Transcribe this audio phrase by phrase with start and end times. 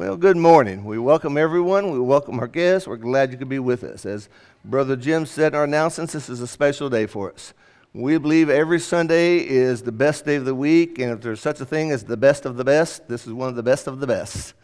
[0.00, 0.86] Well, good morning.
[0.86, 1.90] We welcome everyone.
[1.90, 2.88] We welcome our guests.
[2.88, 4.06] We're glad you could be with us.
[4.06, 4.30] As
[4.64, 7.52] Brother Jim said in our announcements, this is a special day for us.
[7.92, 11.60] We believe every Sunday is the best day of the week, and if there's such
[11.60, 14.00] a thing as the best of the best, this is one of the best of
[14.00, 14.54] the best.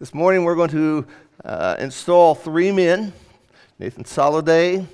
[0.00, 1.06] This morning we're going to
[1.44, 3.12] uh, install three men
[3.78, 4.84] Nathan Soliday,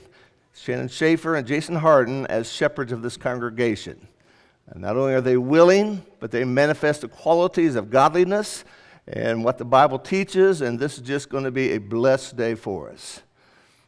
[0.55, 4.07] Shannon Schaefer, and Jason Hardin as shepherds of this congregation.
[4.67, 8.63] And not only are they willing, but they manifest the qualities of godliness
[9.09, 12.55] and what the Bible teaches, and this is just going to be a blessed day
[12.55, 13.23] for us.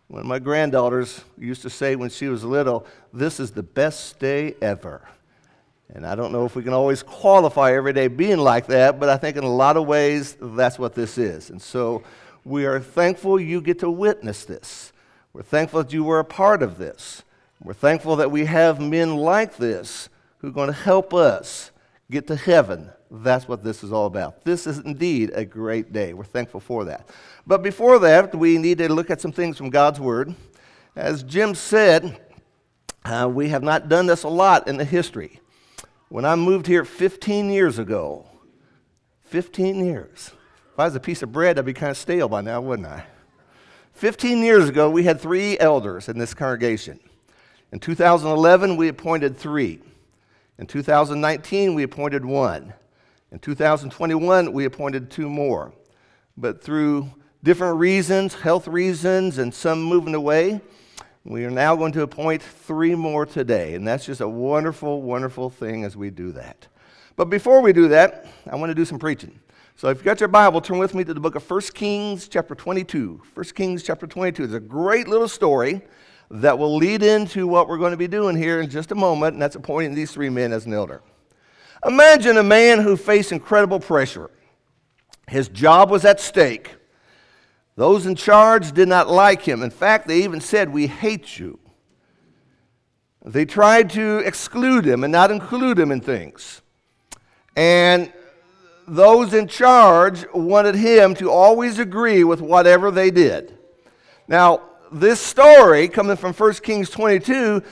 [0.06, 4.18] One of my granddaughters used to say when she was little, This is the best
[4.18, 5.06] day ever.
[5.92, 9.08] And I don't know if we can always qualify every day being like that, but
[9.08, 11.50] I think in a lot of ways that's what this is.
[11.50, 12.02] And so
[12.44, 14.92] we are thankful you get to witness this.
[15.32, 17.22] We're thankful that you were a part of this.
[17.62, 20.08] We're thankful that we have men like this
[20.38, 21.70] who are going to help us
[22.10, 24.44] get to heaven that's what this is all about.
[24.44, 26.12] This is indeed a great day.
[26.12, 27.08] We're thankful for that.
[27.46, 30.34] But before that, we need to look at some things from God's Word.
[30.94, 32.20] As Jim said,
[33.04, 35.40] uh, we have not done this a lot in the history.
[36.08, 38.26] When I moved here 15 years ago,
[39.24, 40.32] 15 years.
[40.72, 42.88] If I was a piece of bread, I'd be kind of stale by now, wouldn't
[42.88, 43.04] I?
[43.94, 47.00] 15 years ago, we had three elders in this congregation.
[47.72, 49.80] In 2011, we appointed three.
[50.58, 52.74] In 2019, we appointed one.
[53.30, 55.72] In 2021, we appointed two more.
[56.36, 57.10] But through
[57.44, 60.60] different reasons, health reasons, and some moving away,
[61.24, 63.74] we are now going to appoint three more today.
[63.74, 66.66] And that's just a wonderful, wonderful thing as we do that.
[67.14, 69.38] But before we do that, I want to do some preaching.
[69.76, 72.26] So if you've got your Bible, turn with me to the book of 1 Kings,
[72.26, 73.22] chapter 22.
[73.34, 75.82] 1 Kings, chapter 22 is a great little story
[76.30, 79.34] that will lead into what we're going to be doing here in just a moment,
[79.34, 81.02] and that's appointing these three men as an elder.
[81.86, 84.30] Imagine a man who faced incredible pressure.
[85.28, 86.74] His job was at stake.
[87.76, 89.62] Those in charge did not like him.
[89.62, 91.58] In fact, they even said, We hate you.
[93.24, 96.62] They tried to exclude him and not include him in things.
[97.54, 98.12] And
[98.86, 103.58] those in charge wanted him to always agree with whatever they did.
[104.26, 104.62] Now,
[104.92, 107.62] this story coming from 1 Kings 22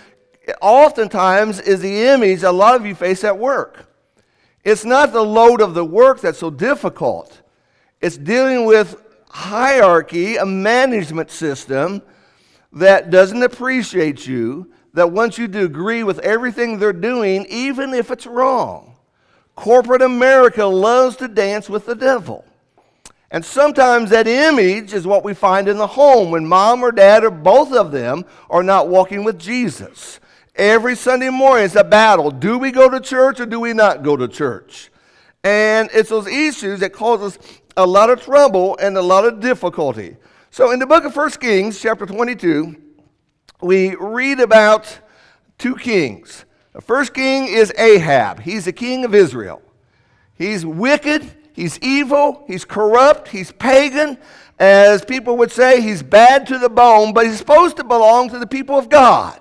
[0.60, 3.86] oftentimes is the image a lot of you face at work.
[4.64, 7.42] It's not the load of the work that's so difficult,
[8.00, 12.02] it's dealing with hierarchy, a management system
[12.72, 18.10] that doesn't appreciate you, that wants you to agree with everything they're doing, even if
[18.10, 18.96] it's wrong.
[19.54, 22.45] Corporate America loves to dance with the devil.
[23.30, 27.24] And sometimes that image is what we find in the home when mom or dad
[27.24, 30.20] or both of them are not walking with Jesus.
[30.54, 32.30] Every Sunday morning, it's a battle.
[32.30, 34.90] Do we go to church or do we not go to church?
[35.44, 39.40] And it's those issues that cause us a lot of trouble and a lot of
[39.40, 40.16] difficulty.
[40.50, 42.74] So in the book of 1 Kings, chapter 22,
[43.60, 44.98] we read about
[45.58, 46.44] two kings.
[46.72, 48.40] The first king is Ahab.
[48.40, 49.62] He's the king of Israel.
[50.34, 54.18] He's wicked, he's evil, he's corrupt, he's pagan.
[54.58, 58.38] As people would say, he's bad to the bone, but he's supposed to belong to
[58.38, 59.40] the people of God.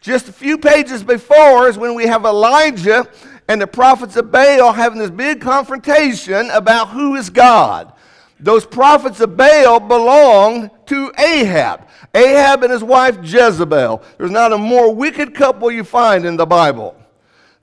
[0.00, 3.08] Just a few pages before is when we have Elijah
[3.48, 7.92] and the prophets of Baal having this big confrontation about who is God.
[8.38, 11.88] Those prophets of Baal belong to Ahab.
[12.14, 14.02] Ahab and his wife Jezebel.
[14.18, 16.94] There's not a more wicked couple you find in the Bible.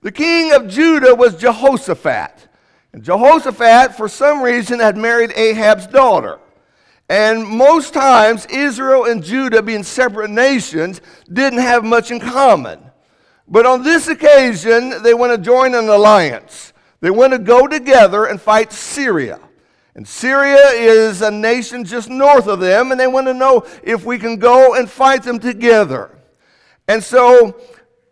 [0.01, 2.47] The king of Judah was Jehoshaphat.
[2.93, 6.39] And Jehoshaphat, for some reason, had married Ahab's daughter.
[7.09, 12.79] And most times, Israel and Judah, being separate nations, didn't have much in common.
[13.47, 16.71] But on this occasion, they want to join an alliance.
[17.01, 19.39] They want to go together and fight Syria.
[19.95, 24.05] And Syria is a nation just north of them, and they want to know if
[24.05, 26.17] we can go and fight them together.
[26.87, 27.59] And so,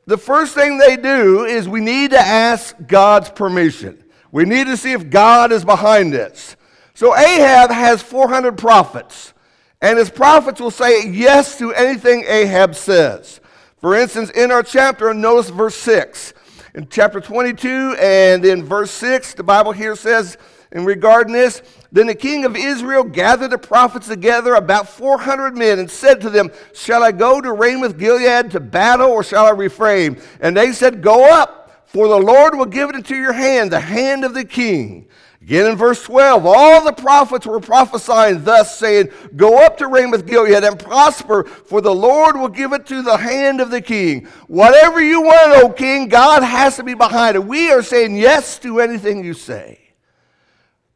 [0.06, 4.03] the first thing they do is we need to ask God's permission.
[4.31, 6.55] We need to see if God is behind this.
[6.93, 9.34] So Ahab has 400 prophets,
[9.81, 13.40] and his prophets will say yes to anything Ahab says.
[13.78, 16.34] For instance, in our chapter, notice verse 6.
[16.76, 20.37] In chapter 22 and in verse 6, the Bible here says,
[20.72, 25.79] in regarding this, then the king of Israel gathered the prophets together, about 400 men,
[25.79, 29.52] and said to them, Shall I go to Ramoth Gilead to battle, or shall I
[29.52, 30.22] refrain?
[30.40, 31.59] And they said, Go up,
[31.90, 35.08] for the Lord will give it into your hand, the hand of the king.
[35.41, 40.28] Again in verse 12, all the prophets were prophesying thus, saying, Go up to Ramoth
[40.28, 44.26] Gilead and prosper, for the Lord will give it to the hand of the king.
[44.47, 47.44] Whatever you want, O king, God has to be behind it.
[47.44, 49.80] We are saying yes to anything you say.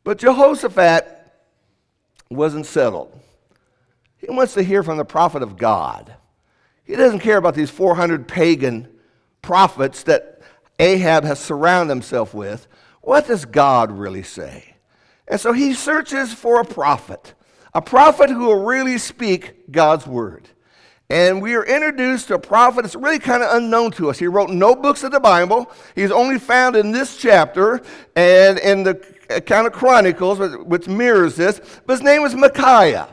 [0.03, 1.07] But Jehoshaphat
[2.29, 3.19] wasn't settled.
[4.17, 6.13] He wants to hear from the prophet of God.
[6.83, 8.89] He doesn't care about these 400 pagan
[9.41, 10.32] prophets that
[10.83, 12.67] Ahab has surrounded himself with.
[12.99, 14.75] What does God really say?
[15.27, 17.33] And so he searches for a prophet,
[17.73, 20.49] a prophet who will really speak God's word.
[21.09, 24.19] And we are introduced to a prophet that's really kind of unknown to us.
[24.19, 25.71] He wrote no books of the Bible.
[25.95, 27.81] He's only found in this chapter
[28.15, 31.61] and in the account of Chronicles, which mirrors this.
[31.85, 33.07] But his name is Micaiah.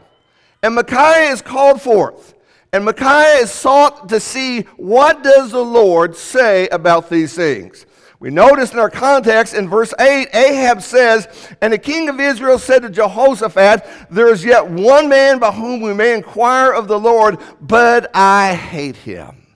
[0.63, 2.35] And Micaiah is called forth.
[2.73, 7.87] And Micaiah is sought to see what does the Lord say about these things.
[8.21, 11.27] We notice in our context in verse 8, Ahab says,
[11.63, 15.81] And the king of Israel said to Jehoshaphat, There is yet one man by whom
[15.81, 19.47] we may inquire of the Lord, but I hate him,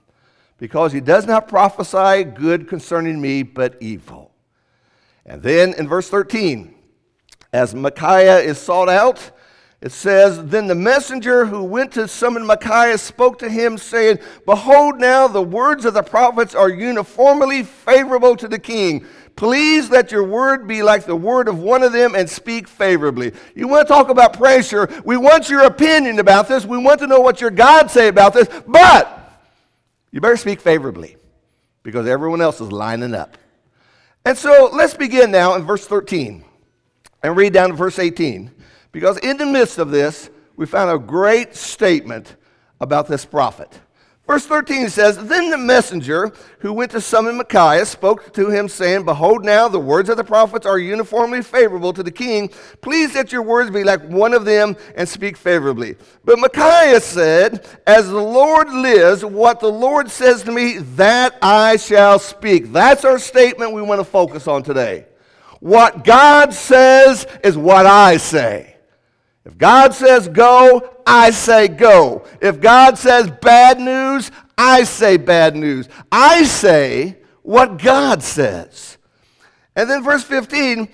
[0.57, 4.33] because he does not prophesy good concerning me, but evil.
[5.27, 6.75] And then in verse 13,
[7.53, 9.31] as Micaiah is sought out,
[9.85, 14.99] it says, Then the messenger who went to summon Micaiah spoke to him, saying, Behold,
[14.99, 19.05] now the words of the prophets are uniformly favorable to the king.
[19.37, 23.35] Please let your word be like the word of one of them and speak favorably.
[23.55, 24.89] You want to talk about pressure?
[25.05, 26.65] We want your opinion about this.
[26.65, 29.39] We want to know what your God say about this, but
[30.11, 31.19] you better speak favorably
[31.83, 33.37] because everyone else is lining up.
[34.25, 36.43] And so let's begin now in verse 13
[37.23, 38.51] and read down to verse 18.
[38.95, 42.37] Because in the midst of this, we found a great statement
[42.81, 43.81] about this prophet.
[44.25, 49.05] Verse 13 says, Then the messenger who went to summon Micaiah spoke to him, saying,
[49.05, 52.51] Behold, now the words of the prophets are uniformly favorable to the king.
[52.83, 55.97] Please let your words be like one of them and speak favorably.
[56.25, 61.79] But Micaiah said, As the Lord lives, what the Lord says to me, that I
[61.79, 62.73] shall speak.
[62.73, 65.07] That's our statement we want to focus on today.
[65.59, 68.74] What God says is what I say.
[69.45, 72.25] If God says go, I say go.
[72.41, 75.89] If God says bad news, I say bad news.
[76.11, 78.97] I say what God says.
[79.77, 80.89] And then verse 15,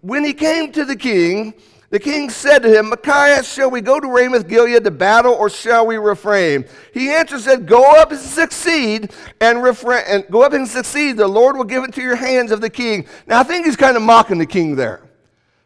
[0.00, 1.54] when he came to the king,
[1.90, 5.48] the king said to him, Micaiah, shall we go to Ramoth Gilead to battle, or
[5.48, 6.64] shall we refrain?
[6.92, 11.16] He answered, said, Go up and succeed, and refrain, and go up and succeed.
[11.16, 13.06] The Lord will give it to your hands of the king.
[13.28, 15.05] Now I think he's kind of mocking the king there.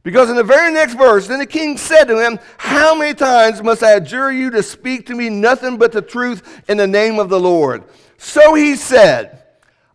[0.02, 3.62] Because in the very next verse, then the king said to him, How many times
[3.62, 7.18] must I adjure you to speak to me nothing but the truth in the name
[7.18, 7.84] of the Lord?
[8.16, 9.42] So he said,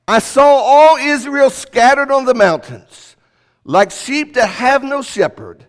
[0.08, 3.16] I saw all Israel scattered on the mountains,
[3.64, 5.66] like sheep that have no shepherd.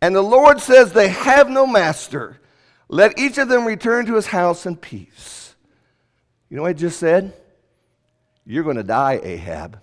[0.00, 2.40] And the Lord says, They have no master.
[2.88, 5.54] Let each of them return to his house in peace.
[6.48, 7.34] You know what I just said?
[8.46, 9.80] You're going to die, Ahab.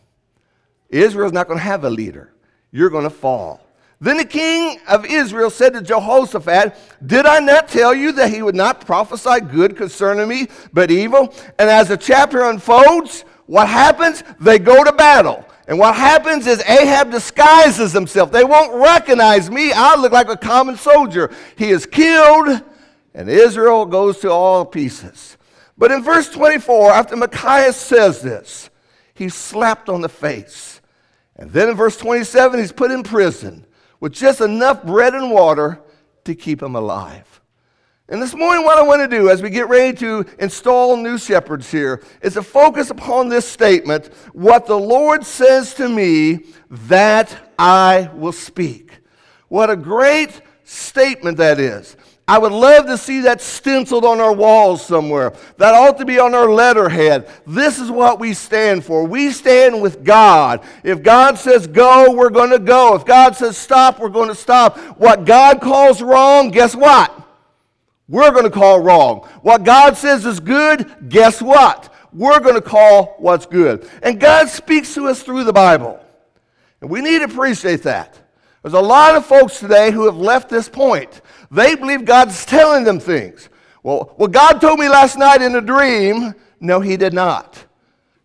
[0.90, 2.34] Israel's not going to have a leader.
[2.72, 3.66] You're going to fall.
[4.02, 6.76] Then the king of Israel said to Jehoshaphat,
[7.06, 11.32] Did I not tell you that he would not prophesy good concerning me, but evil?
[11.60, 14.24] And as the chapter unfolds, what happens?
[14.40, 15.46] They go to battle.
[15.68, 18.32] And what happens is Ahab disguises himself.
[18.32, 19.72] They won't recognize me.
[19.72, 21.32] I look like a common soldier.
[21.56, 22.60] He is killed,
[23.14, 25.38] and Israel goes to all pieces.
[25.78, 28.72] But in verse 24, after Micaiah says this,
[29.14, 30.82] he's slapped on the face.
[31.36, 33.68] And then in verse 27, he's put in prison
[34.02, 35.80] with just enough bread and water
[36.26, 37.40] to keep him alive.
[38.10, 41.18] And this morning, what I want to do as we get ready to install new
[41.18, 47.54] shepherds here is to focus upon this statement what the Lord says to me, that
[47.58, 49.00] I will speak.
[49.48, 51.96] What a great statement that is.
[52.32, 55.34] I would love to see that stenciled on our walls somewhere.
[55.58, 57.30] That ought to be on our letterhead.
[57.46, 59.04] This is what we stand for.
[59.04, 60.64] We stand with God.
[60.82, 62.96] If God says go, we're going to go.
[62.96, 64.78] If God says stop, we're going to stop.
[64.98, 67.14] What God calls wrong, guess what?
[68.08, 69.28] We're going to call wrong.
[69.42, 71.94] What God says is good, guess what?
[72.14, 73.90] We're going to call what's good.
[74.02, 76.00] And God speaks to us through the Bible.
[76.80, 78.18] And we need to appreciate that.
[78.64, 81.22] There's a lot of folks today who have left this point.
[81.52, 83.50] They believe God's telling them things.
[83.84, 86.34] Well, well, God told me last night in a dream.
[86.60, 87.66] No, He did not.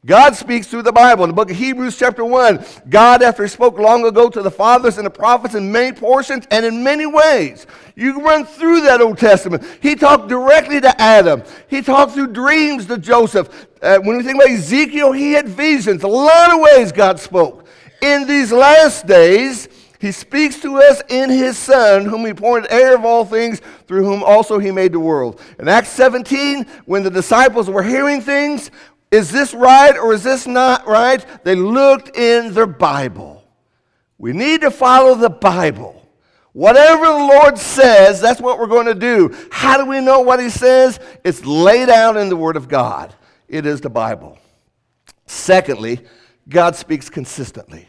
[0.05, 1.25] God speaks through the Bible.
[1.25, 4.51] In the book of Hebrews, chapter 1, God, after He spoke long ago to the
[4.51, 7.67] fathers and the prophets in many portions and in many ways,
[7.97, 9.65] you run through that Old Testament.
[9.83, 13.67] He talked directly to Adam, He talked through dreams to Joseph.
[13.83, 16.03] Uh, when we think about Ezekiel, he had visions.
[16.03, 17.67] A lot of ways God spoke.
[18.01, 19.69] In these last days,
[19.99, 24.05] he speaks to us in his Son, whom he appointed heir of all things, through
[24.05, 25.41] whom also he made the world.
[25.59, 28.71] In Acts 17, when the disciples were hearing things,
[29.11, 31.25] is this right or is this not right?
[31.45, 33.45] They looked in their Bible.
[34.19, 36.03] We need to follow the Bible.
[36.53, 39.37] Whatever the Lord says, that's what we're going to do.
[39.51, 40.99] How do we know what He says?
[41.23, 43.15] It's laid out in the Word of God.
[43.47, 44.39] It is the Bible.
[45.27, 46.01] Secondly,
[46.49, 47.89] God speaks consistently.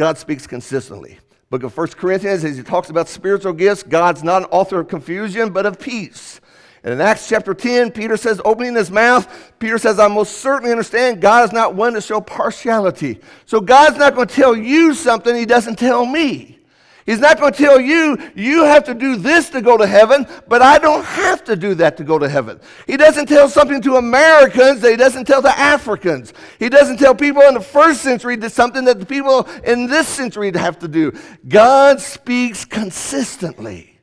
[0.00, 1.18] God speaks consistently.
[1.50, 4.88] Book of 1 Corinthians, as he talks about spiritual gifts, God's not an author of
[4.88, 6.40] confusion, but of peace.
[6.82, 10.70] And in Acts chapter 10, Peter says, opening his mouth, Peter says, I most certainly
[10.70, 13.20] understand God is not one to show partiality.
[13.44, 16.59] So God's not going to tell you something he doesn't tell me.
[17.06, 20.26] He's not going to tell you, you have to do this to go to heaven,
[20.48, 22.60] but I don't have to do that to go to heaven.
[22.86, 26.32] He doesn't tell something to Americans that he doesn't tell to Africans.
[26.58, 30.08] He doesn't tell people in the first century that something that the people in this
[30.08, 31.12] century have to do.
[31.48, 33.98] God speaks consistently.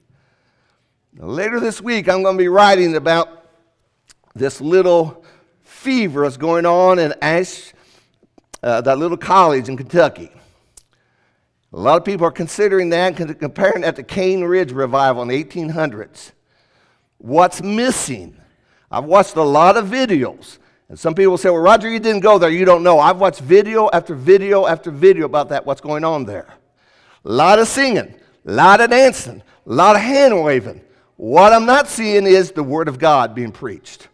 [1.13, 3.45] Now, later this week, I'm going to be writing about
[4.35, 5.23] this little
[5.63, 7.73] fever that's going on in Ash,
[8.63, 10.31] uh, that little college in Kentucky.
[11.73, 15.43] A lot of people are considering that, comparing that to Cane Ridge revival in the
[15.43, 16.31] 1800s.
[17.17, 18.37] What's missing?
[18.89, 20.59] I've watched a lot of videos.
[20.89, 22.49] And some people say, well, Roger, you didn't go there.
[22.49, 22.99] You don't know.
[22.99, 26.53] I've watched video after video after video about that, what's going on there.
[27.25, 30.81] A lot of singing, a lot of dancing, a lot of hand waving.
[31.17, 34.07] What I'm not seeing is the Word of God being preached.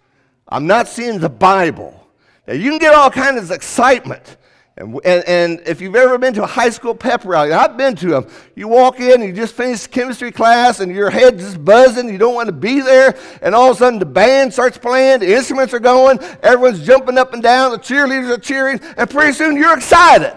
[0.48, 2.07] I'm not seeing the Bible.
[2.48, 4.38] Now, you can get all kinds of excitement
[4.75, 7.96] and, and, and, if you've ever been to a high school pep rally, I've been
[7.98, 8.27] to them.
[8.56, 12.10] You walk in, and you just finished chemistry class, and your head's just buzzing.
[12.10, 13.15] You don't want to be there.
[13.44, 17.20] And all of a sudden, the band starts playing, the instruments are going, everyone's jumping
[17.20, 20.36] up and down, the cheerleaders are cheering, and pretty soon you're excited.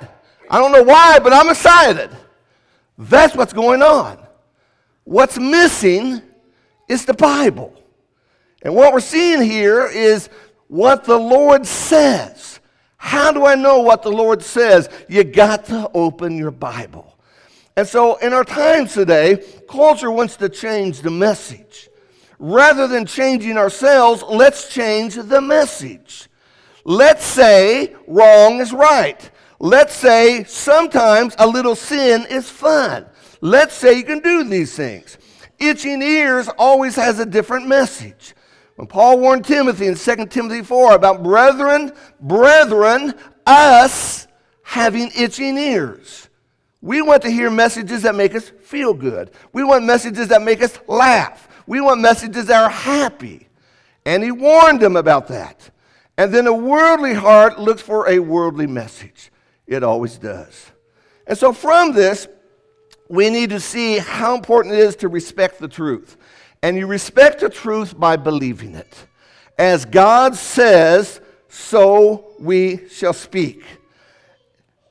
[0.50, 2.11] I don't know why, but I'm excited.
[2.99, 4.19] That's what's going on.
[5.05, 6.21] What's missing
[6.88, 7.73] is the Bible.
[8.61, 10.28] And what we're seeing here is
[10.69, 12.55] what the Lord says.
[13.06, 14.90] How do I know what the Lord says?
[15.08, 17.16] You got to open your Bible.
[17.76, 21.88] And so, in our times today, culture wants to change the message.
[22.40, 26.28] Rather than changing ourselves, let's change the message.
[26.84, 29.30] Let's say wrong is right.
[29.60, 33.06] Let's say sometimes a little sin is fun.
[33.40, 35.16] Let's say you can do these things.
[35.60, 38.34] Itching ears always has a different message.
[38.76, 43.14] When Paul warned Timothy in 2 Timothy 4 about brethren, brethren,
[43.47, 44.26] us
[44.62, 46.28] having itching ears.
[46.83, 49.30] We want to hear messages that make us feel good.
[49.52, 51.49] We want messages that make us laugh.
[51.66, 53.49] We want messages that are happy.
[54.04, 55.71] And he warned them about that.
[56.18, 59.33] And then a worldly heart looks for a worldly message.
[59.66, 60.71] It always does.
[61.26, 62.28] And so from this,
[63.09, 66.16] we need to see how important it is to respect the truth.
[66.66, 69.06] And you respect the truth by believing it.
[69.56, 73.62] As God says, so we shall speak.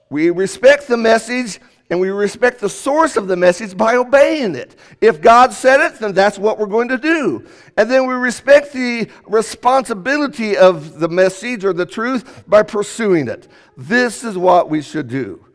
[0.10, 4.78] We respect the message and we respect the source of the message by obeying it.
[5.02, 7.46] If God said it, then that's what we're going to do.
[7.76, 13.50] And then we respect the responsibility of the message or the truth by pursuing it.
[13.76, 15.46] This is what we should do.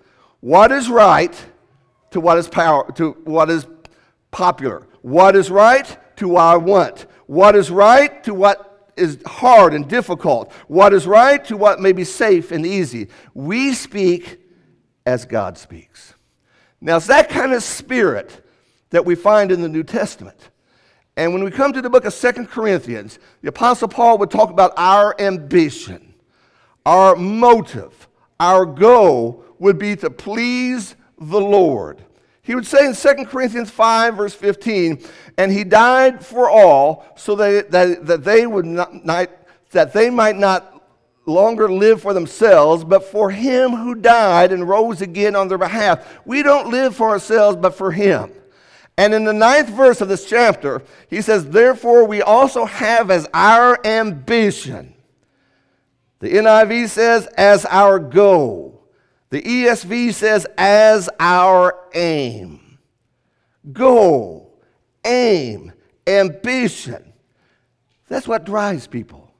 [0.41, 1.35] What is right
[2.11, 3.67] to what is power to what is
[4.31, 4.87] popular.
[5.01, 7.07] What is right to what I want.
[7.27, 10.53] What is right to what is hard and difficult.
[10.69, 13.09] What is right to what may be safe and easy.
[13.35, 14.41] We speak
[15.07, 16.15] as God speaks.
[16.81, 18.47] Now, it's that kind of spirit
[18.91, 20.51] that we find in the New Testament.
[21.17, 24.51] And when we come to the book of Second Corinthians, the Apostle Paul would talk
[24.51, 26.15] about our ambition,
[26.85, 28.09] our motive,
[28.39, 32.05] our goal would be to please the Lord.
[32.43, 35.05] He would say in 2 Corinthians 5, verse 15,
[35.37, 39.31] and he died for all so that, that, that, they would not, not,
[39.73, 40.83] that they might not
[41.27, 46.19] longer live for themselves, but for him who died and rose again on their behalf.
[46.25, 48.33] We don't live for ourselves, but for him.
[48.97, 53.29] And in the ninth verse of this chapter, he says, Therefore, we also have as
[53.33, 54.95] our ambition.
[56.19, 58.80] The NIV says, as our goal
[59.31, 62.79] the ESV says, as our aim.
[63.73, 64.61] Goal,
[65.05, 65.73] aim,
[66.07, 67.13] ambition.
[68.09, 69.33] That's what drives people.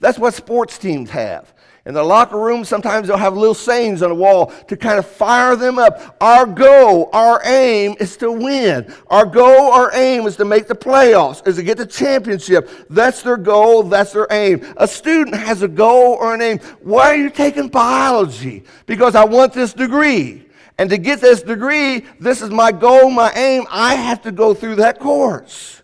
[0.00, 1.54] That's what sports teams have.
[1.88, 5.06] In the locker room, sometimes they'll have little sayings on the wall to kind of
[5.06, 6.18] fire them up.
[6.20, 8.94] Our goal, our aim is to win.
[9.06, 12.68] Our goal, our aim is to make the playoffs, is to get the championship.
[12.90, 14.66] That's their goal, that's their aim.
[14.76, 16.58] A student has a goal or an aim.
[16.82, 18.64] Why are you taking biology?
[18.84, 20.46] Because I want this degree.
[20.76, 23.64] And to get this degree, this is my goal, my aim.
[23.70, 25.82] I have to go through that course.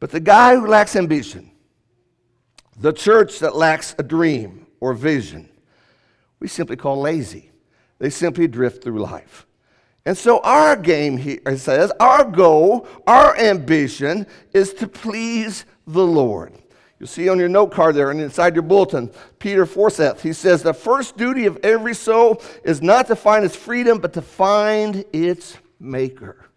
[0.00, 1.50] But the guy who lacks ambition,
[2.80, 5.48] the church that lacks a dream, or vision.
[6.40, 7.50] We simply call lazy.
[7.98, 9.46] They simply drift through life.
[10.06, 16.54] And so, our game here says, our goal, our ambition is to please the Lord.
[16.98, 20.62] You'll see on your note card there and inside your bulletin, Peter Forsyth, he says,
[20.62, 25.04] The first duty of every soul is not to find its freedom, but to find
[25.12, 26.48] its maker.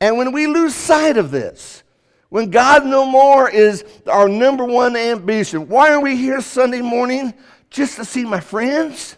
[0.00, 1.82] And when we lose sight of this,
[2.28, 7.34] when God no more is our number one ambition, why are we here Sunday morning?
[7.70, 9.16] Just to see my friends?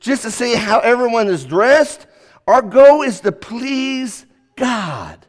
[0.00, 2.06] Just to see how everyone is dressed?
[2.46, 5.24] Our goal is to please God.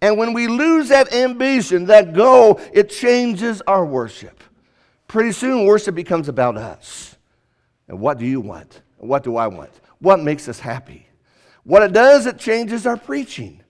[0.00, 4.42] And when we lose that ambition, that goal, it changes our worship.
[5.06, 7.16] Pretty soon, worship becomes about us.
[7.88, 8.82] And what do you want?
[8.98, 9.70] What do I want?
[10.00, 11.06] What makes us happy?
[11.64, 13.62] What it does, it changes our preaching.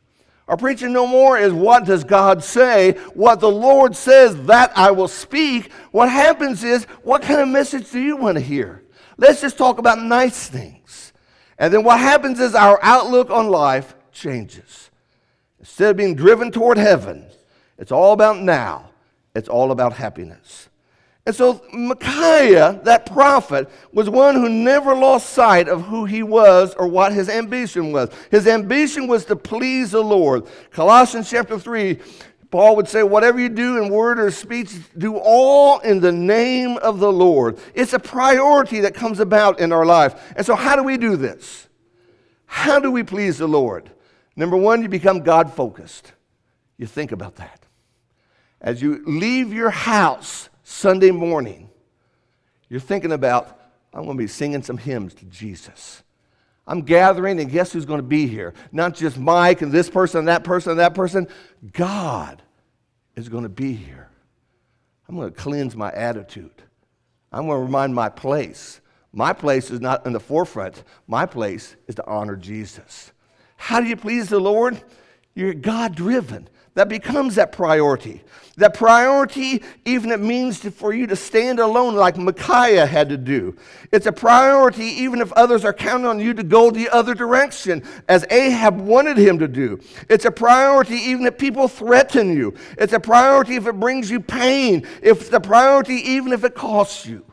[0.48, 2.92] Our preaching no more is what does God say?
[3.12, 5.70] What the Lord says, that I will speak.
[5.90, 8.82] What happens is, what kind of message do you want to hear?
[9.18, 11.12] Let's just talk about nice things.
[11.58, 14.90] And then what happens is our outlook on life changes.
[15.60, 17.26] Instead of being driven toward heaven,
[17.76, 18.90] it's all about now,
[19.34, 20.67] it's all about happiness.
[21.28, 26.72] And so Micaiah, that prophet, was one who never lost sight of who he was
[26.72, 28.08] or what his ambition was.
[28.30, 30.46] His ambition was to please the Lord.
[30.70, 31.98] Colossians chapter 3,
[32.50, 36.78] Paul would say, Whatever you do in word or speech, do all in the name
[36.78, 37.58] of the Lord.
[37.74, 40.32] It's a priority that comes about in our life.
[40.34, 41.68] And so, how do we do this?
[42.46, 43.90] How do we please the Lord?
[44.34, 46.14] Number one, you become God focused.
[46.78, 47.66] You think about that.
[48.62, 51.70] As you leave your house Sunday morning,
[52.68, 53.58] you're thinking about,
[53.94, 56.02] I'm going to be singing some hymns to Jesus.
[56.66, 58.52] I'm gathering, and guess who's going to be here?
[58.70, 61.26] Not just Mike and this person and that person and that person.
[61.72, 62.42] God
[63.16, 64.10] is going to be here.
[65.08, 66.62] I'm going to cleanse my attitude.
[67.32, 68.82] I'm going to remind my place.
[69.10, 70.84] My place is not in the forefront.
[71.06, 73.10] My place is to honor Jesus.
[73.56, 74.82] How do you please the Lord?
[75.34, 76.46] You're God driven.
[76.74, 78.22] That becomes that priority.
[78.56, 83.16] That priority, even it means to, for you to stand alone like Micaiah had to
[83.16, 83.56] do.
[83.92, 87.84] It's a priority even if others are counting on you to go the other direction,
[88.08, 89.80] as Ahab wanted him to do.
[90.08, 92.54] It's a priority even if people threaten you.
[92.76, 94.84] It's a priority if it brings you pain.
[95.02, 97.24] It's a priority even if it costs you.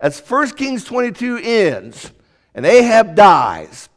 [0.00, 2.10] As 1 Kings 22 ends
[2.54, 3.90] and Ahab dies,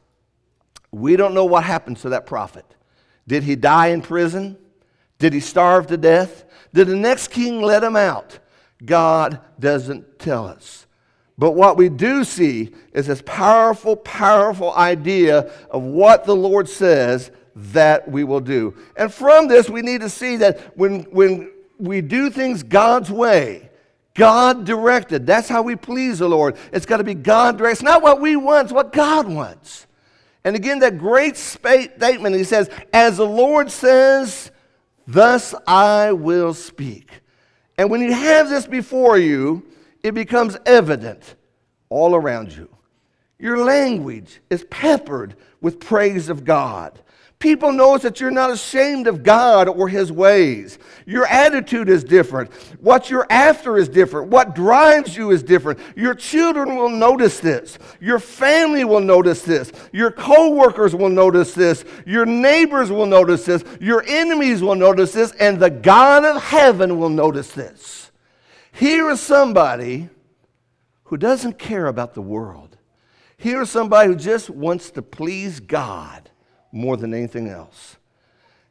[0.92, 2.66] we don't know what happens to that prophet.
[3.26, 4.58] Did he die in prison?
[5.24, 6.44] Did he starve to death?
[6.74, 8.40] Did the next king let him out?
[8.84, 10.86] God doesn't tell us.
[11.38, 17.32] But what we do see is this powerful, powerful idea of what the Lord says
[17.56, 18.76] that we will do.
[18.98, 23.70] And from this, we need to see that when, when we do things God's way,
[24.16, 26.58] God directed, that's how we please the Lord.
[26.74, 27.76] It's got to be God directed.
[27.76, 29.88] It's not what we want, it's what God wants.
[30.44, 34.52] And again, that great statement, he says, as the Lord says,
[35.08, 37.22] Thus I will speak.
[37.78, 39.66] And when you have this before you,
[40.04, 41.36] it becomes evident
[41.90, 42.70] all around you.
[43.40, 47.00] Your language is peppered with praise of God.
[47.44, 50.80] People notice that you're not ashamed of God or His ways.
[51.06, 52.50] Your attitude is different.
[52.80, 54.30] What you're after is different.
[54.30, 55.78] What drives you is different.
[55.98, 57.78] Your children will notice this.
[58.00, 59.74] Your family will notice this.
[59.92, 61.84] Your coworkers will notice this.
[62.06, 63.66] Your neighbors will notice this.
[63.82, 65.34] Your enemies will notice this.
[65.34, 68.10] And the God of heaven will notice this.
[68.72, 70.08] Here is somebody
[71.04, 72.78] who doesn't care about the world.
[73.36, 76.30] Here is somebody who just wants to please God
[76.74, 77.96] more than anything else.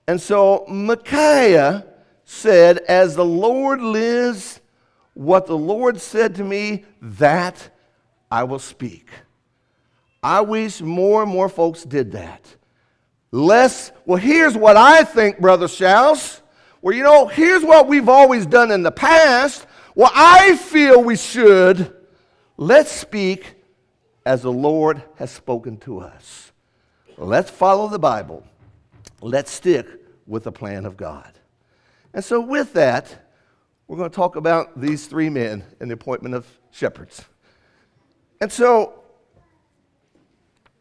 [0.06, 1.86] And so Micaiah
[2.24, 4.60] said, As the Lord lives,
[5.14, 7.70] what the Lord said to me, that
[8.30, 9.08] I will speak.
[10.22, 12.44] I wish more and more folks did that.
[13.30, 16.42] Less, well, here's what I think, Brother Shouse.
[16.80, 19.66] Well, you know, here's what we've always done in the past.
[19.94, 21.94] Well, I feel we should.
[22.56, 23.54] Let's speak
[24.26, 26.51] as the Lord has spoken to us.
[27.22, 28.44] Let's follow the Bible.
[29.20, 29.86] Let's stick
[30.26, 31.32] with the plan of God.
[32.14, 33.26] And so, with that,
[33.86, 37.24] we're going to talk about these three men and the appointment of shepherds.
[38.40, 39.02] And so,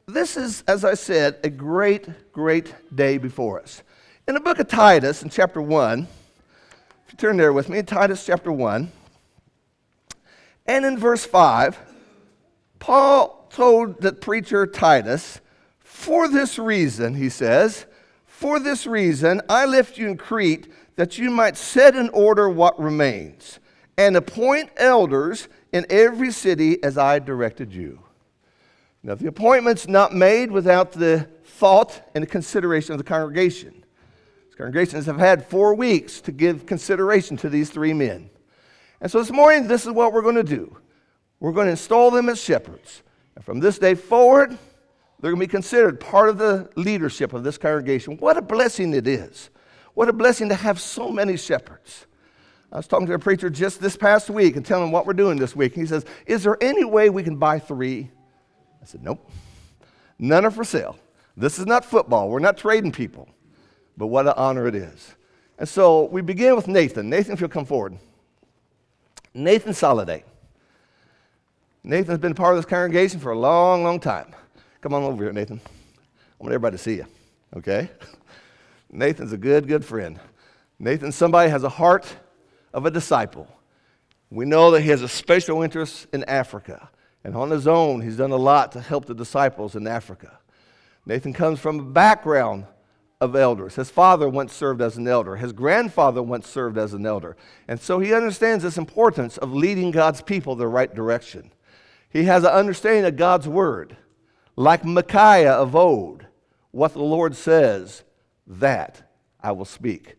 [0.07, 3.83] this is, as I said, a great, great day before us.
[4.27, 6.07] In the book of Titus, in chapter 1,
[7.05, 8.91] if you turn there with me, Titus chapter 1,
[10.65, 11.77] and in verse 5,
[12.79, 15.40] Paul told the preacher Titus
[16.01, 17.85] for this reason, he says,
[18.25, 22.79] for this reason I left you in Crete that you might set in order what
[22.79, 23.59] remains
[23.99, 27.99] and appoint elders in every city as I directed you.
[29.03, 33.85] Now, the appointment's not made without the thought and the consideration of the congregation.
[34.47, 38.31] These congregations have had four weeks to give consideration to these three men.
[39.01, 40.77] And so this morning, this is what we're going to do.
[41.39, 43.03] We're going to install them as shepherds.
[43.35, 44.57] And from this day forward,
[45.21, 48.17] they're going to be considered part of the leadership of this congregation.
[48.17, 49.51] What a blessing it is.
[49.93, 52.07] What a blessing to have so many shepherds.
[52.71, 55.13] I was talking to a preacher just this past week and telling him what we're
[55.13, 55.75] doing this week.
[55.75, 58.09] He says, Is there any way we can buy three?
[58.81, 59.29] I said, Nope.
[60.17, 60.97] None are for sale.
[61.37, 62.29] This is not football.
[62.29, 63.27] We're not trading people.
[63.97, 65.15] But what an honor it is.
[65.59, 67.09] And so we begin with Nathan.
[67.09, 67.97] Nathan, if you'll come forward.
[69.33, 70.23] Nathan Soliday.
[71.83, 74.33] Nathan's been part of this congregation for a long, long time.
[74.81, 75.61] Come on over here, Nathan.
[75.63, 77.05] I want everybody to see you,
[77.55, 77.91] okay?
[78.91, 80.19] Nathan's a good, good friend.
[80.79, 82.15] Nathan, somebody has a heart
[82.73, 83.47] of a disciple.
[84.31, 86.89] We know that he has a special interest in Africa.
[87.23, 90.39] And on his own, he's done a lot to help the disciples in Africa.
[91.05, 92.65] Nathan comes from a background
[93.19, 93.75] of elders.
[93.75, 97.37] His father once served as an elder, his grandfather once served as an elder.
[97.67, 101.51] And so he understands this importance of leading God's people the right direction.
[102.09, 103.95] He has an understanding of God's word.
[104.55, 106.25] Like Micaiah of old,
[106.71, 108.03] what the Lord says,
[108.47, 109.09] that
[109.41, 110.15] I will speak.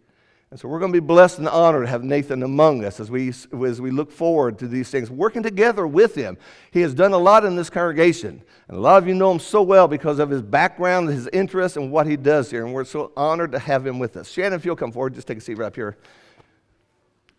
[0.51, 3.11] And so we're going to be blessed and honored to have Nathan among us as
[3.11, 6.37] we, as we look forward to these things, working together with him.
[6.71, 8.42] He has done a lot in this congregation.
[8.68, 11.79] And a lot of you know him so well because of his background, his interest,
[11.79, 12.66] and what he does here.
[12.66, 14.31] And we're so honored to have him with us.
[14.31, 15.97] Shannon, if you'll come forward, just take a seat right up here.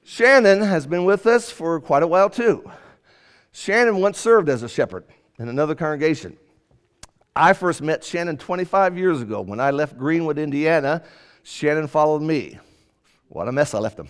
[0.04, 2.68] Shannon has been with us for quite a while, too.
[3.52, 5.06] Shannon once served as a shepherd
[5.38, 6.36] in another congregation.
[7.36, 11.04] I first met Shannon 25 years ago when I left Greenwood, Indiana.
[11.42, 12.60] Shannon followed me.
[13.30, 14.08] What a mess I left him.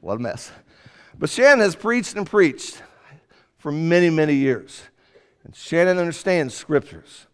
[0.00, 0.50] What a mess.
[1.18, 2.82] But Shannon has preached and preached
[3.58, 4.82] for many, many years.
[5.44, 7.26] And Shannon understands scriptures.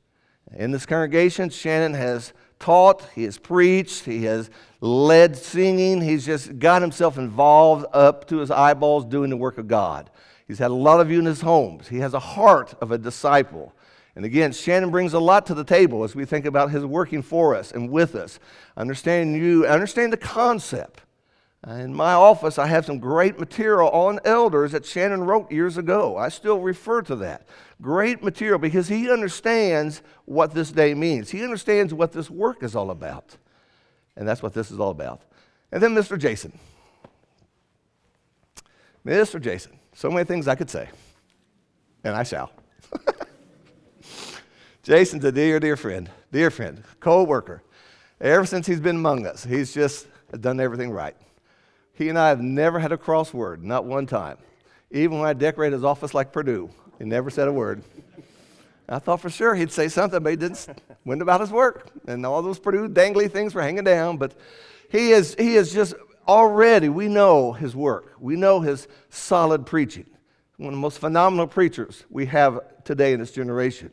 [0.52, 6.58] In this congregation, Shannon has taught, he has preached, he has led singing, he's just
[6.58, 10.10] got himself involved up to his eyeballs doing the work of God.
[10.46, 11.88] He's had a lot of you in his homes.
[11.88, 13.72] He has a heart of a disciple.
[14.16, 17.20] And again, Shannon brings a lot to the table as we think about his working
[17.20, 18.38] for us and with us.
[18.74, 21.02] Understanding you, understand the concept.
[21.68, 25.76] Uh, in my office, I have some great material on elders that Shannon wrote years
[25.76, 26.16] ago.
[26.16, 27.46] I still refer to that.
[27.83, 31.31] Great material because he understands what this day means.
[31.31, 33.37] He understands what this work is all about.
[34.16, 35.20] And that's what this is all about.
[35.70, 36.18] And then Mr.
[36.18, 36.59] Jason.
[39.05, 39.40] Mr.
[39.40, 39.79] Jason.
[39.92, 40.88] So many things I could say,
[42.05, 42.50] and I shall.
[44.87, 47.61] Jason's a dear, dear friend, dear friend, co worker.
[48.20, 50.07] Ever since he's been among us, he's just
[50.40, 51.16] done everything right.
[51.94, 54.38] He and I have never had a crossword, not one time.
[54.92, 56.70] Even when I decorated his office like Purdue,
[57.01, 57.83] he never said a word.
[58.88, 60.68] I thought for sure he'd say something, but he didn't.
[61.05, 64.18] Went about his work, and all those Purdue dangly things were hanging down.
[64.18, 64.37] But
[64.88, 65.94] he is, he is just
[66.29, 68.12] already, we know his work.
[68.20, 70.07] We know his solid preaching.
[70.59, 73.90] One of the most phenomenal preachers we have today in this generation.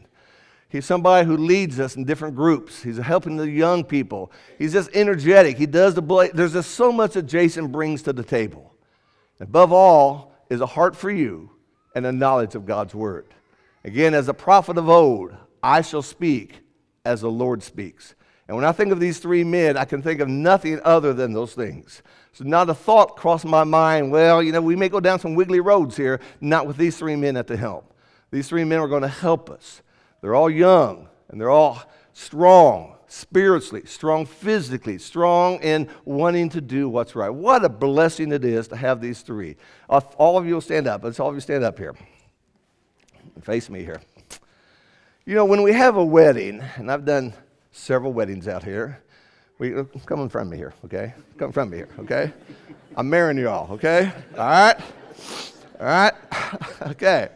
[0.74, 2.82] He's somebody who leads us in different groups.
[2.82, 4.32] He's helping the young people.
[4.58, 5.56] He's just energetic.
[5.56, 8.74] He does the bla- there's just so much that Jason brings to the table.
[9.40, 11.52] Above all is a heart for you
[11.94, 13.28] and a knowledge of God's word.
[13.84, 16.62] Again, as a prophet of old, I shall speak
[17.06, 18.16] as the Lord speaks.
[18.48, 21.34] And when I think of these three men, I can think of nothing other than
[21.34, 22.02] those things.
[22.32, 25.36] So not a thought crossed my mind, well, you know, we may go down some
[25.36, 27.84] wiggly roads here, not with these three men at the helm.
[28.32, 29.84] These three men are going to help us.
[30.24, 31.84] They're all young and they're all
[32.14, 37.30] strong spiritually, strong physically, strong in wanting to do what's right.
[37.30, 39.58] What a blessing it is to have these three.
[39.90, 41.04] Uh, all of you will stand up.
[41.04, 41.94] Let's all of you stand up here.
[43.42, 44.02] Face me here.
[45.26, 47.34] You know, when we have a wedding, and I've done
[47.74, 49.04] several weddings out here.
[49.58, 51.14] We, uh, come in front of me here, okay?
[51.38, 52.32] Come in front of me here, okay?
[52.96, 54.10] I'm marrying you all, okay?
[54.38, 54.80] All right?
[55.82, 56.14] All right?
[56.84, 57.28] okay.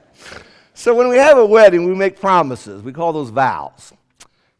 [0.78, 2.84] So when we have a wedding, we make promises.
[2.84, 3.94] We call those vows.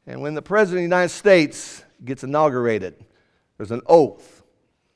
[0.08, 2.96] And when the President of the United States gets inaugurated,
[3.56, 4.42] there's an oath,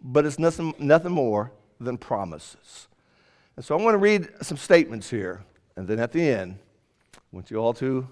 [0.01, 2.87] but it's nothing, nothing more than promises.
[3.55, 5.43] And so I want to read some statements here,
[5.75, 6.57] and then at the end,
[7.15, 8.07] I want you all to,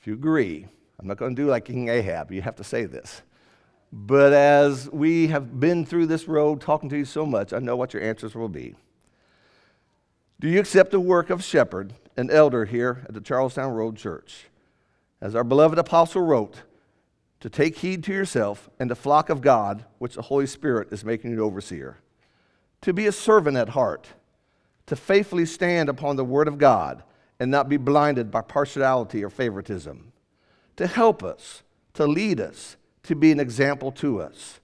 [0.00, 0.66] if you agree,
[0.98, 2.32] I'm not going to do like King Ahab.
[2.32, 3.20] You have to say this.
[3.92, 7.76] But as we have been through this road talking to you so much, I know
[7.76, 8.74] what your answers will be.
[10.40, 14.46] Do you accept the work of shepherd and elder here at the Charlestown Road Church?
[15.20, 16.62] As our beloved apostle wrote,
[17.40, 21.04] to take heed to yourself and the flock of God, which the Holy Spirit is
[21.04, 21.98] making you overseer.
[22.82, 24.08] To be a servant at heart,
[24.86, 27.02] to faithfully stand upon the word of God
[27.40, 30.12] and not be blinded by partiality or favoritism,
[30.76, 34.60] to help us, to lead us, to be an example to us,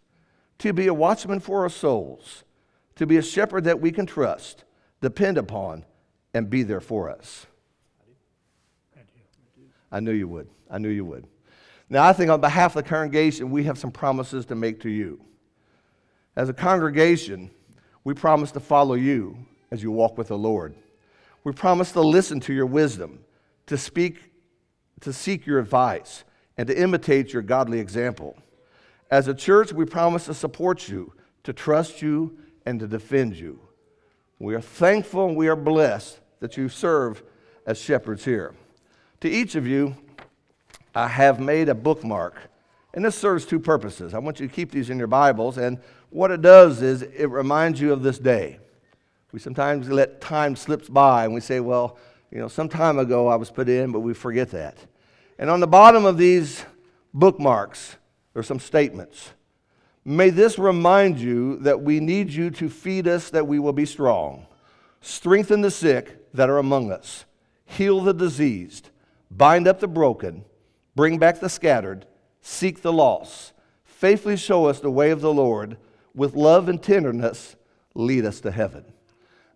[0.59, 2.45] to be a watchman for our souls,
[2.95, 4.63] to be a shepherd that we can trust,
[5.01, 5.85] depend upon,
[6.39, 7.47] and be there for us.
[9.91, 10.49] I knew you would.
[10.71, 11.27] I knew you would.
[11.91, 14.89] Now, I think on behalf of the congregation, we have some promises to make to
[14.89, 15.21] you.
[16.37, 17.51] As a congregation,
[18.05, 19.37] we promise to follow you
[19.73, 20.77] as you walk with the Lord.
[21.43, 23.19] We promise to listen to your wisdom,
[23.67, 24.31] to speak,
[25.01, 26.23] to seek your advice,
[26.57, 28.37] and to imitate your godly example.
[29.11, 33.61] As a church, we promise to support you, to trust you, and to defend you.
[34.39, 37.23] We are thankful and we are blessed that you serve
[37.67, 38.55] as shepherds here.
[39.21, 39.97] To each of you,
[40.95, 42.37] I have made a bookmark,
[42.95, 44.15] and this serves two purposes.
[44.15, 45.79] I want you to keep these in your Bibles, and
[46.11, 48.59] what it does is it reminds you of this day.
[49.33, 51.99] We sometimes let time slips by and we say, well,
[52.31, 54.79] you know, some time ago I was put in, but we forget that.
[55.39, 56.65] And on the bottom of these
[57.13, 57.97] bookmarks,
[58.33, 59.33] there are some statements.
[60.05, 63.85] May this remind you that we need you to feed us that we will be
[63.85, 64.47] strong,
[65.03, 67.25] strengthen the sick that are among us,
[67.65, 68.91] heal the diseased,
[69.29, 70.45] bind up the broken,
[70.95, 72.07] bring back the scattered,
[72.41, 73.53] seek the lost,
[73.85, 75.77] faithfully show us the way of the Lord,
[76.15, 77.57] with love and tenderness,
[77.93, 78.85] lead us to heaven.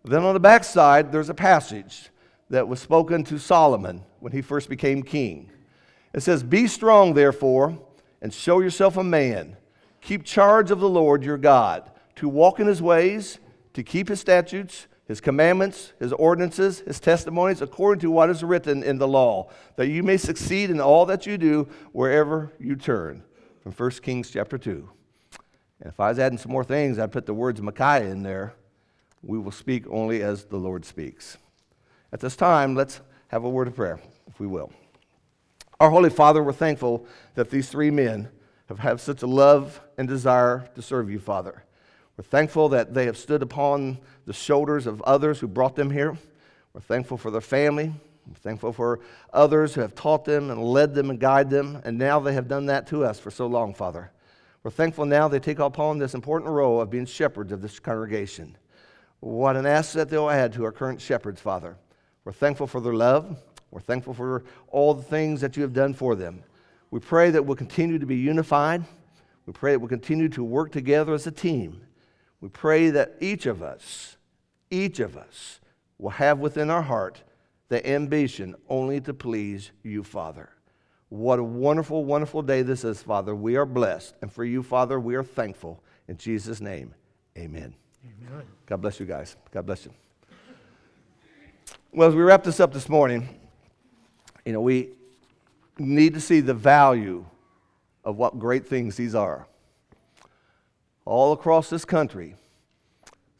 [0.03, 2.11] Then on the back side, there's a passage
[2.51, 5.53] that was spoken to Solomon when he first became king.
[6.13, 7.79] It says, Be strong, therefore,
[8.21, 9.57] and show yourself a man.
[10.01, 13.39] Keep charge of the Lord your God, to walk in his ways,
[13.75, 18.83] to keep his statutes, his commandments, his ordinances, his testimonies, according to what is written
[18.83, 23.23] in the law, that you may succeed in all that you do wherever you turn.
[23.63, 24.89] From 1 Kings chapter 2.
[25.81, 28.55] And if I was adding some more things, I'd put the words Micaiah in there
[29.23, 31.39] we will speak only as the Lord speaks.
[32.13, 34.73] At this time, let's have a word of prayer, if we will.
[35.81, 38.29] Our Holy Father, we're thankful that these three men
[38.69, 41.65] have had such a love and desire to serve you, Father.
[42.17, 46.17] We're thankful that they have stood upon the shoulders of others who brought them here.
[46.75, 47.93] We're thankful for their family.
[48.27, 49.01] We're thankful for
[49.33, 52.49] others who have taught them and led them and guided them, and now they have
[52.49, 54.11] done that to us for so long, Father.
[54.63, 58.57] We're thankful now they take upon this important role of being shepherds of this congregation.
[59.21, 61.77] What an asset they'll add to our current shepherds, Father.
[62.25, 63.43] We're thankful for their love.
[63.71, 66.45] We're thankful for all the things that you have done for them.
[66.91, 68.85] We pray that we'll continue to be unified.
[69.47, 71.81] We pray that we'll continue to work together as a team.
[72.43, 74.17] We pray that each of us,
[74.69, 75.61] each of us,
[75.97, 77.23] will have within our heart
[77.69, 80.51] the ambition only to please you, Father.
[81.09, 83.33] What a wonderful, wonderful day this is, Father.
[83.33, 84.17] We are blessed.
[84.21, 85.85] And for you, Father, we are thankful.
[86.09, 86.93] In Jesus' name,
[87.39, 87.75] amen.
[88.05, 88.43] Amen.
[88.67, 89.37] God bless you guys.
[89.53, 89.93] God bless you.
[91.93, 93.29] Well, as we wrap this up this morning,
[94.45, 94.89] you know, we
[95.79, 97.25] need to see the value
[98.05, 99.47] of what great things these are.
[101.05, 102.37] All across this country,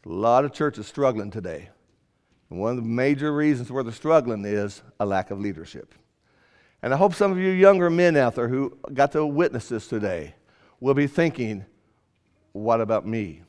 [0.05, 1.69] a lot of churches struggling today.
[2.49, 5.93] And one of the major reasons where they're struggling is a lack of leadership.
[6.81, 9.87] And I hope some of you younger men out there who got to witness this
[9.87, 10.35] today
[10.81, 11.65] will be thinking,
[12.51, 13.41] what about me?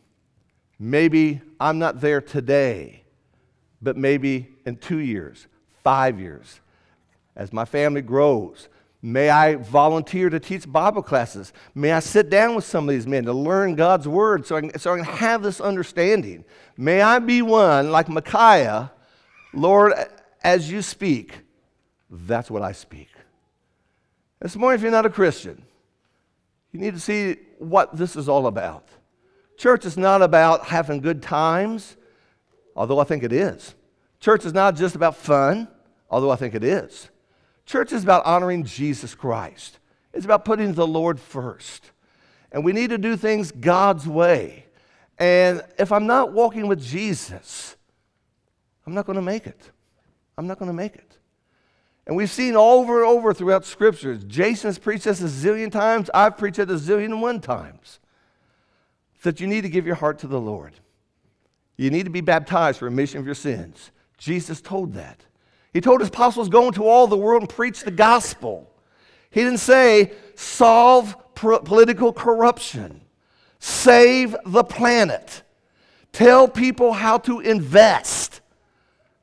[0.79, 3.03] Maybe I'm not there today,
[3.83, 5.49] but maybe in two years,
[5.83, 6.61] five years,
[7.35, 8.69] as my family grows.
[9.07, 11.53] May I volunteer to teach Bible classes?
[11.75, 14.63] May I sit down with some of these men to learn God's word so I
[14.63, 16.43] can, so I can have this understanding?
[16.79, 18.91] May I be one like Micaiah,
[19.53, 19.93] Lord,
[20.43, 21.41] as you speak,
[22.09, 23.11] that's what I speak.
[24.41, 25.63] This morning, if you're not a Christian,
[26.73, 28.89] you need to see what this is all about.
[29.59, 31.99] Church is not about having good times,
[32.75, 33.75] although I think it is.
[34.19, 35.69] Church is not just about fun,
[36.09, 37.11] although I think it is.
[37.67, 39.79] Church is about honoring Jesus Christ,
[40.13, 41.91] it's about putting the Lord first.
[42.53, 44.67] And we need to do things God's way.
[45.19, 47.77] And if I'm not walking with Jesus,
[48.87, 49.71] I'm not going to make it.
[50.39, 51.19] I'm not going to make it.
[52.07, 54.23] And we've seen over and over throughout scriptures.
[54.25, 56.11] Jason has preached this a zillion times.
[56.13, 57.99] I've preached it a zillion and one times
[59.23, 60.75] that you need to give your heart to the Lord.
[61.77, 63.91] You need to be baptized for remission of your sins.
[64.19, 65.21] Jesus told that.
[65.75, 68.71] He told his apostles, go into all the world and preach the gospel.
[69.31, 73.01] He didn't say, solve political corruption,
[73.59, 75.43] save the planet,
[76.13, 78.41] tell people how to invest.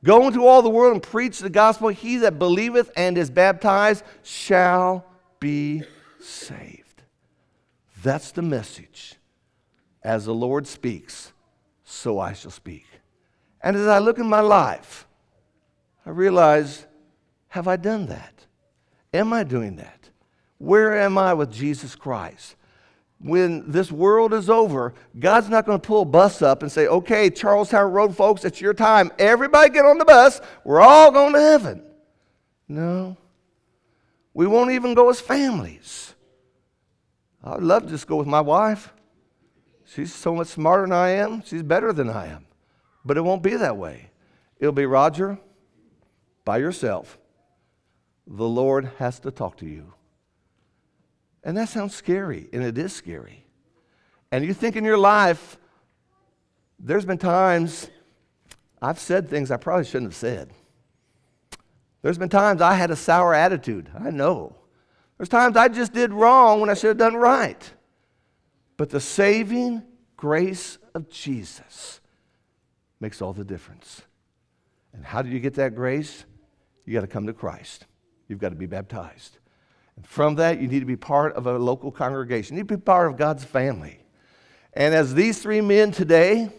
[0.04, 1.88] Go into all the world and preach the gospel.
[1.88, 5.06] He that believeth and is baptized shall
[5.40, 5.84] be
[6.20, 7.02] saved.
[8.02, 9.14] That's the message.
[10.02, 11.32] As the Lord speaks,
[11.84, 12.84] so I shall speak.
[13.62, 15.06] And as I look in my life,
[16.04, 16.86] I realize
[17.48, 18.46] Have I done that?
[19.12, 20.08] Am I doing that?
[20.58, 22.56] Where am I with Jesus Christ?
[23.18, 26.86] When this world is over, God's not going to pull a bus up and say,
[26.86, 29.12] okay, Charlestown Road folks, it's your time.
[29.18, 30.40] Everybody get on the bus.
[30.64, 31.82] We're all going to heaven.
[32.68, 33.16] No.
[34.34, 36.14] We won't even go as families.
[37.44, 38.92] I'd love to just go with my wife.
[39.84, 41.42] She's so much smarter than I am.
[41.44, 42.46] She's better than I am.
[43.04, 44.10] But it won't be that way.
[44.58, 45.38] It'll be Roger,
[46.44, 47.18] by yourself.
[48.26, 49.92] The Lord has to talk to you.
[51.44, 53.46] And that sounds scary, and it is scary.
[54.30, 55.58] And you think in your life,
[56.78, 57.90] there's been times
[58.80, 60.52] I've said things I probably shouldn't have said.
[62.02, 63.88] There's been times I had a sour attitude.
[63.98, 64.56] I know.
[65.16, 67.72] There's times I just did wrong when I should have done right.
[68.76, 69.84] But the saving
[70.16, 72.00] grace of Jesus
[72.98, 74.02] makes all the difference.
[74.92, 76.24] And how do you get that grace?
[76.84, 77.86] You got to come to Christ.
[78.28, 79.38] You've got to be baptized.
[79.96, 82.56] And from that, you need to be part of a local congregation.
[82.56, 84.00] You need to be part of God's family.
[84.72, 86.50] And as these three men today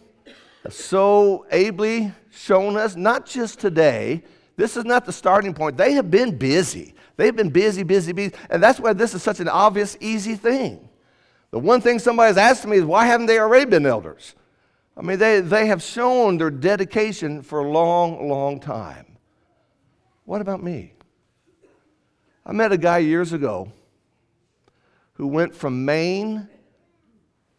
[0.63, 4.23] have so ably shown us, not just today,
[4.55, 5.77] this is not the starting point.
[5.77, 6.93] They have been busy.
[7.17, 8.33] They've been busy, busy, busy.
[8.49, 10.87] And that's why this is such an obvious, easy thing.
[11.51, 14.35] The one thing somebody's asked me is, why haven't they already been elders?
[14.95, 19.12] I mean, they, they have shown their dedication for a long, long time.
[20.25, 20.93] What about me?
[22.45, 23.71] I met a guy years ago
[25.13, 26.47] who went from Maine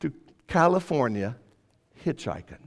[0.00, 0.12] to
[0.46, 1.36] California
[2.04, 2.58] hitchhiking.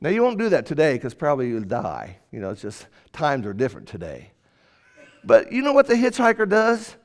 [0.00, 2.18] Now, you won't do that today because probably you'll die.
[2.30, 4.30] You know, it's just times are different today.
[5.24, 6.96] But you know what the hitchhiker does?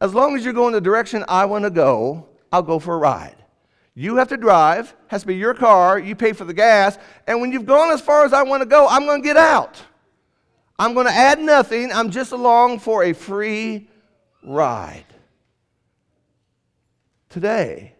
[0.00, 2.98] As long as you're going the direction I want to go, I'll go for a
[2.98, 3.36] ride.
[3.94, 7.40] You have to drive, has to be your car, you pay for the gas, and
[7.40, 9.82] when you've gone as far as I want to go, I'm going to get out.
[10.78, 13.88] I'm going to add nothing, I'm just along for a free
[14.44, 15.04] ride.
[17.28, 17.94] Today,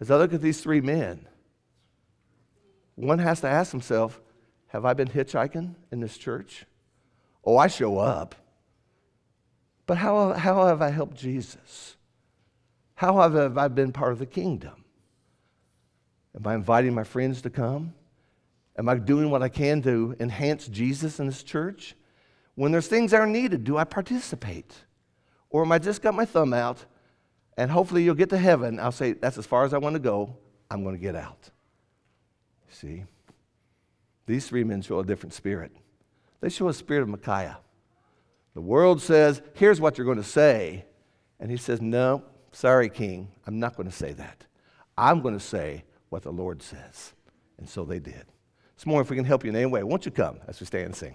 [0.00, 1.26] as I look at these three men,
[2.94, 4.20] one has to ask himself
[4.68, 6.66] Have I been hitchhiking in this church?
[7.44, 8.34] Oh, I show up.
[9.86, 11.96] But how, how have I helped Jesus?
[12.94, 14.84] How have I been part of the kingdom?
[16.36, 17.94] Am I inviting my friends to come?
[18.76, 21.94] Am I doing what I can to enhance Jesus in this church?
[22.54, 24.74] When there's things that are needed, do I participate?
[25.50, 26.84] Or am I just got my thumb out
[27.56, 28.80] and hopefully you'll get to heaven?
[28.80, 30.36] I'll say, that's as far as I want to go.
[30.70, 31.50] I'm going to get out.
[32.70, 33.04] See?
[34.26, 35.72] These three men show a different spirit.
[36.40, 37.58] They show a spirit of Micaiah.
[38.54, 40.84] The world says, here's what you're going to say.
[41.40, 44.46] And he says, no, sorry, king, I'm not going to say that.
[44.96, 47.12] I'm going to say what the Lord says.
[47.58, 48.24] And so they did.
[48.82, 49.84] It's more if we can help you in any way.
[49.84, 51.14] Won't you come as we stand and sing?